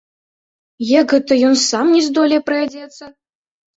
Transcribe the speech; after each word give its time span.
Як 0.99 1.13
гэта, 1.15 1.37
ён 1.49 1.53
сам 1.69 1.85
не 1.97 2.01
здолее 2.09 2.41
прыадзецца? 2.51 3.03